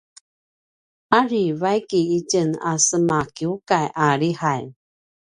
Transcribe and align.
uri 1.19 1.43
vaik 1.61 1.89
itjen 2.17 2.49
a 2.69 2.73
semakiukay 2.87 3.85
a 4.03 4.05
lihay 4.19 4.63